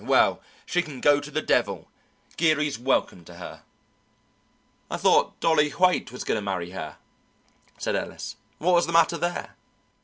[0.03, 1.87] Well, she can go to the devil.
[2.35, 3.61] Geary's welcome to her."
[4.89, 6.97] "I thought Dolly Haight was going to marry her,"
[7.77, 8.35] said Ellis.
[8.57, 9.55] "What was the matter there?"